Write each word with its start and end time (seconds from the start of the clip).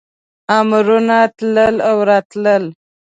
امرونه 0.57 1.19
تلل 1.37 1.75
او 1.89 1.97
راتلل. 2.09 2.63